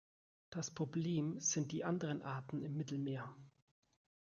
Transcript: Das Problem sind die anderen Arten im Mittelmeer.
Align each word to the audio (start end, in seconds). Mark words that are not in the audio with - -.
Das 0.49 0.71
Problem 0.71 1.39
sind 1.39 1.71
die 1.71 1.83
anderen 1.85 2.23
Arten 2.23 2.63
im 2.63 2.75
Mittelmeer. 2.75 3.35